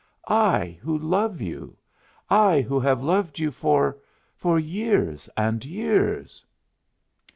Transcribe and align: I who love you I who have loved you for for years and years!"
I 0.27 0.79
who 0.81 0.97
love 0.97 1.41
you 1.41 1.77
I 2.27 2.61
who 2.61 2.79
have 2.79 3.03
loved 3.03 3.37
you 3.37 3.51
for 3.51 3.97
for 4.35 4.57
years 4.57 5.29
and 5.37 5.63
years!" 5.63 6.43